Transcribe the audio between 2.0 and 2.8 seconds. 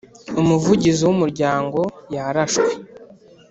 yarashwe